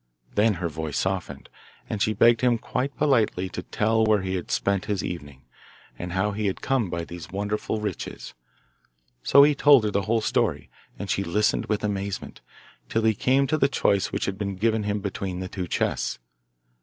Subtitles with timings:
[0.33, 1.47] Then her voice softened,
[1.87, 5.43] and she begged him quite politely to tell her where he had spent his evening,
[5.95, 8.33] and how he had come by these wonderful riches.
[9.21, 12.41] So he told her the whole story, and she listened with amazement,
[12.89, 16.17] till he came to the choice which had been given him between the two chests.